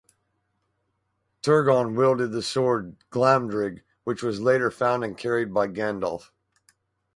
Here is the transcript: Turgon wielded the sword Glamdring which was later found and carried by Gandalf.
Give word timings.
Turgon 1.43 1.95
wielded 1.95 2.31
the 2.31 2.41
sword 2.41 2.95
Glamdring 3.11 3.83
which 4.03 4.23
was 4.23 4.41
later 4.41 4.71
found 4.71 5.03
and 5.03 5.15
carried 5.15 5.53
by 5.53 5.67
Gandalf. 5.67 6.31